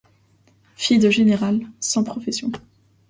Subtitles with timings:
[0.75, 2.51] Fille de général, sans profession.